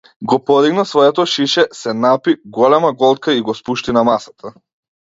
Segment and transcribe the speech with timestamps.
[0.29, 4.53] Го подигна своето шише, се напи голема голтка и го спушти на масата.